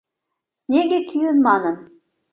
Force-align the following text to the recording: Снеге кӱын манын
Снеге 0.61 0.99
кӱын 1.09 1.37
манын 1.45 1.75